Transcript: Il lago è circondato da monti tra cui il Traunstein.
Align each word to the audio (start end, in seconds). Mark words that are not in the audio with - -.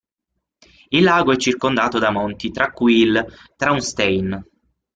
Il 0.89 1.03
lago 1.03 1.31
è 1.31 1.35
circondato 1.37 1.99
da 1.99 2.09
monti 2.09 2.49
tra 2.49 2.71
cui 2.71 3.01
il 3.01 3.23
Traunstein. 3.55 4.43